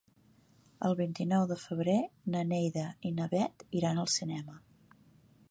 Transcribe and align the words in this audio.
El 0.87 0.95
vint-i-nou 1.01 1.45
de 1.51 1.57
febrer 1.65 1.97
na 2.37 2.41
Neida 2.55 2.87
i 3.11 3.13
na 3.21 3.29
Bet 3.35 3.67
iran 3.83 4.03
al 4.07 4.11
cinema. 4.19 4.59